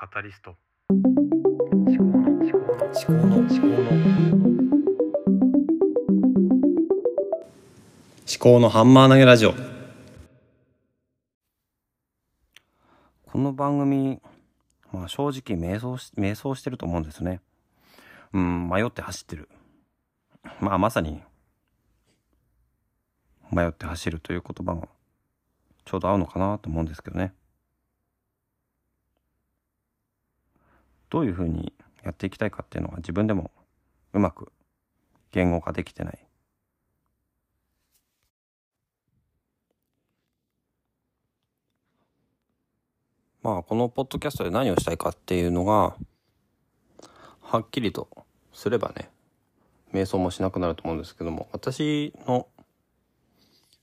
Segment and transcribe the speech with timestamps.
[0.00, 0.54] カタリスト。
[0.90, 0.96] 思
[1.98, 3.90] 考の思考の思考の思考の
[8.24, 9.54] 思考のハンマー投げラジオ
[13.26, 14.20] この番組、
[14.92, 17.40] まあ、正直迷走し迷走してると思うんですね
[18.32, 19.48] うん迷って走ってる
[20.60, 21.20] まあまさに
[23.50, 24.86] 迷って走るという言葉が
[25.84, 27.34] ちょうど合うのかなと思うんですけどね
[31.10, 31.72] どういうふうに
[32.02, 33.50] やっていきたいかっていうのが自分でも
[34.12, 34.52] うまく
[35.32, 36.18] 言語化できてない。
[43.42, 45.96] まあこのポッドキャストで何をしたいかっていうのが
[47.40, 48.08] はっきりと
[48.52, 49.10] すればね
[49.94, 52.46] 瞑想もしなくなると思うんですけども私の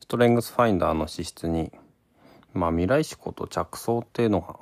[0.00, 1.72] ストレングスファインダーの資質に
[2.54, 4.56] まあ未来思考と着想っていうのが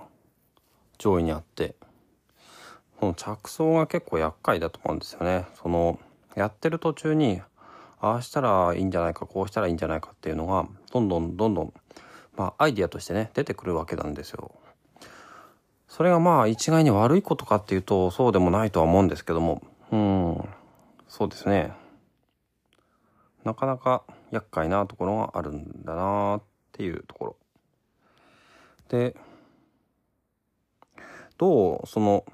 [0.99, 1.77] 上位にあって
[2.99, 4.99] この着想が結構厄介だと思うん。
[4.99, 5.47] ですよね。
[5.63, 5.99] その
[6.35, 7.41] やってる途中に
[8.01, 8.91] ああしたらいいん。
[8.91, 9.77] じゃないかこうしたらいいん。
[9.77, 11.09] じゃないかっていうのがどん。
[11.09, 11.37] どん。
[11.37, 11.55] どん。
[11.55, 11.73] どん。
[12.37, 14.15] まあアイディアとしてね出てくるわけなん。
[14.15, 14.51] ですよ。
[15.87, 19.09] それがまあ一概に悪いことかっていうとそうでもないとは思うん。
[19.09, 19.63] ですけども
[19.93, 20.49] うん。
[21.09, 21.73] そうですね
[23.45, 25.85] なかなか厄介なところがあるん。
[25.85, 27.37] だなっていうところ
[28.89, 29.17] で
[31.39, 32.25] どうその、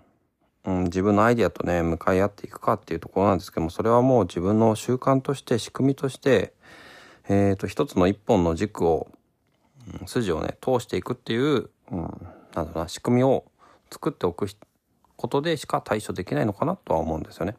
[0.67, 6.55] うん、自分のアイディアとね向かい合っていくかっていうところなんですけどもそれはもう自分の習慣として仕組みとして
[7.29, 9.09] えー、と一つの一本の軸を、
[10.01, 12.11] うん、筋をね通していくっていう、うん、なん
[12.53, 13.45] だろうな仕組みを
[13.91, 14.47] 作っておく
[15.17, 17.57] ことでしか対処できないのかなとは思うんですよね。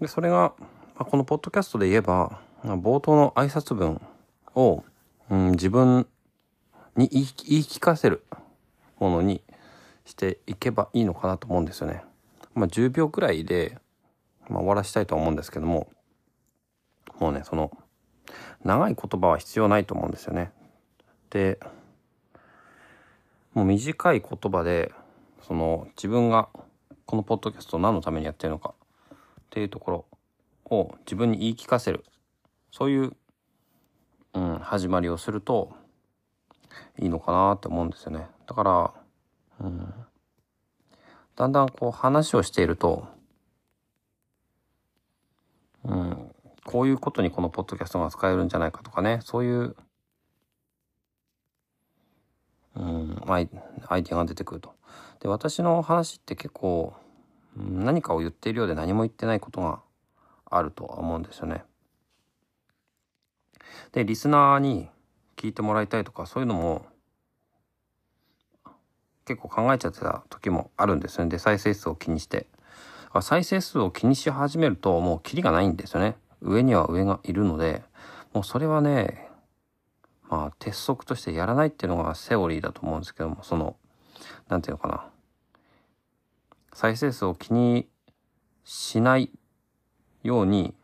[0.00, 0.54] でそれが、
[0.96, 4.00] まあ、このポッドキャストで言えば冒頭の挨拶文
[4.56, 4.82] を、
[5.30, 6.08] うん、自分
[6.96, 8.24] に言い聞かせる
[8.98, 9.42] ものに
[10.04, 12.02] していけばいいのかなと思うんですよね。
[12.54, 13.78] まあ、10秒くらいで、
[14.48, 15.88] まあ、終わらしたいと思うんですけども
[17.18, 17.70] もうねその
[18.64, 20.52] 長い言葉は必要ないと思うんですよね。
[21.30, 21.58] で
[23.54, 24.92] もう短い言葉で
[25.42, 26.48] その自分が
[27.06, 28.74] このポッドキャストを何のためにやってるのか
[29.14, 29.16] っ
[29.50, 30.06] ていうところ
[30.76, 32.04] を自分に言い聞かせる
[32.70, 33.12] そういう、
[34.34, 35.74] うん、始まりをすると
[36.98, 38.26] いいのかなって思うんですよね。
[38.46, 38.92] だから、
[39.60, 39.94] うん、
[41.36, 43.06] だんだんこう話をしていると、
[45.84, 49.76] うん、こういうことにこのポッドキャストが使えるんじゃないかとかねそういう
[52.74, 53.48] うんアイ
[53.88, 54.74] アイデアが出てくると。
[55.20, 56.94] で私の話って結構
[57.56, 59.80] 何かを言っているようで何も言ってないことが
[60.46, 61.64] あるとは思うんですよね。
[63.92, 64.88] でリスナーに
[65.36, 66.86] 聞いてもらいたいとかそういうのも
[69.26, 71.30] 結構考えちゃってた時もあるんですよね。
[71.30, 72.46] で再生数を気にして。
[73.20, 76.16] 再生数を気にし始めるともうキリがないんですよね。
[76.40, 77.82] 上には上がいるので
[78.32, 79.28] もうそれはね
[80.28, 83.76] まあ鉄則としてやらないっていうのがセオリーだと思うんですけどもその
[84.48, 85.06] 何て言うのかな
[86.72, 87.86] 再生数を気に
[88.64, 89.30] しない
[90.22, 90.74] ように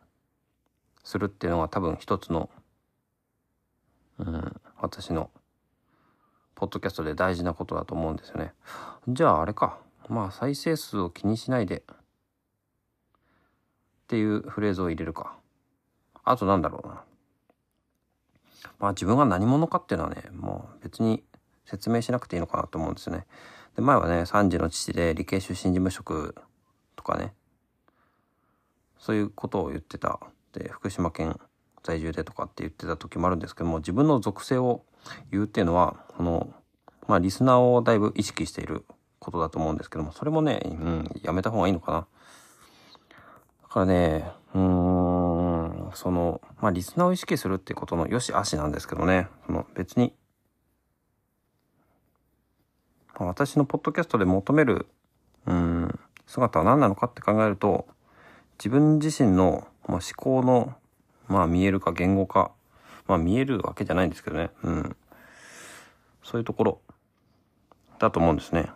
[1.03, 2.51] するっていうのが多分一つの、
[4.19, 5.31] うん、私の
[6.59, 8.53] ポッドキャストで大事なことだと思うんですよね。
[9.07, 11.97] じゃああれかまあ再生数を気にしないでっ
[14.09, 15.37] ていうフレーズを入れるか。
[16.25, 17.05] あとなんだろうな。
[18.81, 21.23] まあ自分が何者かっていうのはね、もう別に
[21.65, 23.29] 説明しなくていいのかなと思うんですよね。
[23.77, 26.35] で、前はね、3児の父で理系出身事務職
[26.97, 27.35] とかね、
[28.99, 30.19] そういうことを言ってた。
[30.53, 31.39] で、福島県
[31.85, 34.83] 在住でとかって言ってた時もあるんですけども、自分の属性を
[35.31, 36.53] 言うっていうのは、この、
[37.07, 38.85] まあリスナーをだいぶ意識している
[39.19, 42.07] ことだと思うんですけども、それもね、うん、やめた方がいいのかな。
[43.63, 50.15] だからね、うーん、その、まあ、リスナーを意識するってことの良し悪しなんですけどね、その別に、
[53.19, 54.87] 私のポッドキャストで求める、
[55.47, 57.87] うん、姿は何なのかって考えると、
[58.59, 60.75] 自分自身の、まあ、思考の、
[61.27, 62.53] まあ、見えるか言語化、
[63.09, 64.97] まあ、見えるわけじゃないんですけどね、うん。
[66.23, 66.81] そういうところ
[67.99, 68.71] だと思うんですね。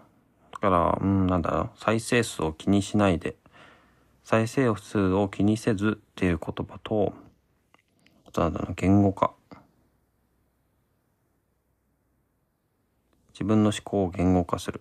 [0.52, 3.36] だから、うん、なんだろう、再生数を気にしないで、
[4.24, 7.12] 再生数を気にせずっていう言葉と、
[8.26, 9.34] あとなんだろう、言語化。
[13.34, 14.80] 自分の思考を言語化する。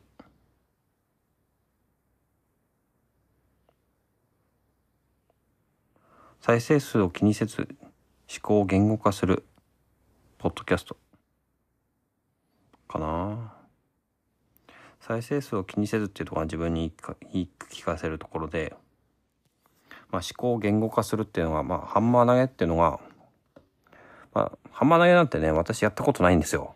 [6.39, 7.68] 再生数を気にせず
[8.31, 9.44] 思考を言語化する
[10.38, 10.95] ポッドキャスト
[12.88, 13.51] かな
[15.01, 16.94] 再生数を気にせずっていうところが自分に
[17.33, 18.74] 言い聞かせるところで、
[20.12, 23.01] まあ、思考を言語化するっていうのが、まあ、ハンマー投げっていうのが、
[24.33, 26.74] まあ、ハンマー投げなんてね、私やったことないんですよ。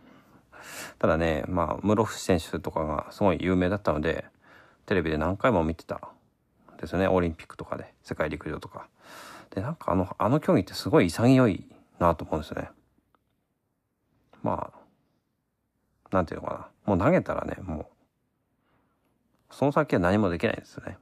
[1.00, 4.26] ただね、まあ、室伏選手とかがすごい有名だったので、
[4.88, 6.10] テレビで何回も見てた
[6.82, 7.08] ですね。
[7.08, 8.90] オリンピックとかで、世界陸上とか。
[9.56, 11.66] で、なんかあの、あの競技ってすごい潔い
[12.00, 12.70] なと思うんですよね。
[14.44, 14.72] ま
[16.12, 16.96] あ、なんていうのかな。
[16.96, 17.86] もう投げたらね、もう、
[19.50, 20.98] その先は何もできないんですよね。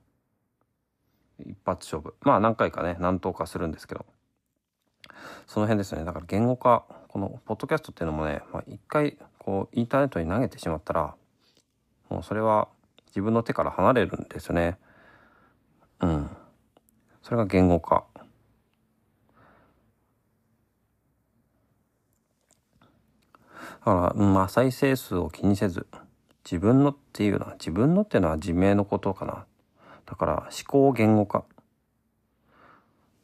[1.40, 2.16] 一発勝負。
[2.22, 4.06] まあ何回かね、何投かするんですけど。
[5.48, 6.06] その辺ですね。
[6.06, 11.16] だから言語化、このポッドキャストっていうのもね、まあ一回こうインターネットに投げてしまったら、
[12.10, 12.68] もうそれは
[13.08, 14.78] 自分の手から離れるんですよね。
[16.02, 16.30] うん。
[17.24, 18.06] それが言語化。
[18.16, 18.24] だ
[23.86, 25.88] だから、まあ再生数を気にせず、
[26.46, 29.46] 自分のっていうのは、自分のっていうのは自明のことかな。
[30.06, 31.44] だから思考言語化。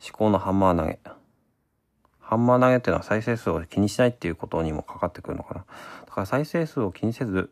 [0.01, 1.00] 思考のハンマー投げ。
[2.19, 5.65] ハンマー投げっていうのは再生数を気にしないっていうことにもかかってくるのかな。
[6.06, 7.51] だから再生数を気にせず、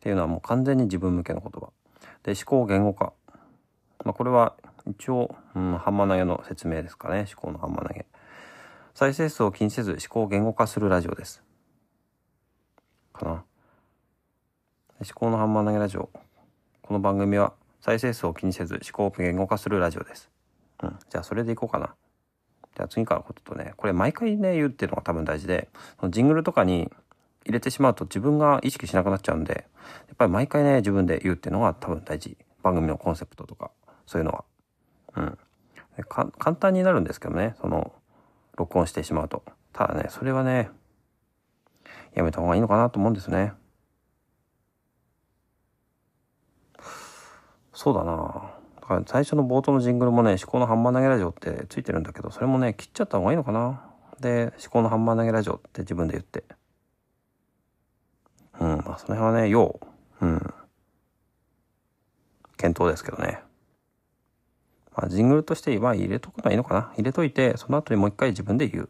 [0.00, 1.70] っていうのはもう完全に自分向けの言葉。
[2.22, 3.12] で、思考言語化。
[4.04, 4.54] まあこれは
[4.86, 7.26] 一応、うん、ハンマー投げの説明ですかね。
[7.30, 8.06] 思考のハンマー投げ。
[8.94, 11.42] 再生数を気にせず思考を言語化するラジオです。
[13.12, 13.30] かな。
[13.30, 13.44] 思
[15.14, 16.10] 考のハンマー投げラジオ。
[16.82, 20.30] この番組は再生数を気にせず思考を言語化するラジオです。
[20.82, 20.98] うん。
[21.08, 21.94] じゃあそれでいこうかな。
[22.76, 25.68] じゃあ次からこととね、これ毎回ね、言うっていうのが多分大事で、
[26.00, 26.90] そのジングルとかに
[27.44, 29.66] 入れてしまうと自分が意識しなくなっちゃうんで、
[30.08, 32.36] やっぱり毎回ね、自分で言うっていうのが多分大事。
[32.62, 33.70] 番組のコンセプトとか、
[34.06, 34.44] そういうのは。
[35.16, 35.38] うん。
[36.08, 37.92] 簡単になるんですけどね、その、
[38.60, 39.42] 録音してしまうと。
[39.72, 40.70] ただね、それはね、
[42.14, 43.52] やめた方がいいのかなと思うんですね。
[47.72, 48.52] そうだな
[48.82, 53.82] だから最初の冒頭のジングルもね、思考のハンマー投げラジオってついてるんだけど、それもね、切っちゃった方がいいのかな
[54.20, 56.44] で、思考のハンマー投げラジオって自分で言って。
[58.60, 59.80] うん、まあその辺はね、要、
[60.20, 60.54] うん、
[62.58, 63.42] 検討ですけどね。
[65.00, 68.88] まあ、ジングルとしては入れとくのはいいのかな入れといて、その後にもう一回自分で言う。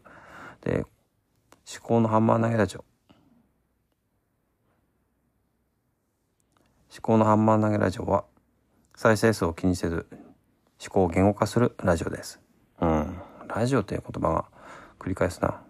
[0.59, 0.85] で、思
[1.81, 2.83] 考のハンマー投げラジオ。
[6.91, 8.25] 思考のハンマー投げラジオは、
[8.93, 10.05] 再生数を気にせず、
[10.85, 12.41] 思考を言語化するラジオです。
[12.81, 13.17] うん。
[13.47, 14.45] ラジオっていう言葉が
[14.99, 15.61] 繰り返すな。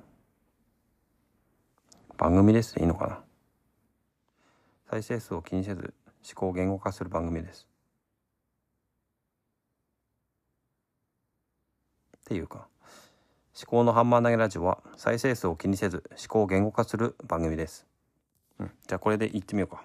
[2.17, 3.19] 番組ですでいいのかな
[4.89, 5.93] 再生数を気にせず、
[6.25, 7.70] 思考を言語化する番組です。
[12.31, 12.69] っていうか、
[13.53, 17.85] 思考のハンマー投げラジオは再生数を気にせず思考を言語化する番組です。
[18.57, 18.71] うん。
[18.87, 19.83] じゃあこれでいってみようか。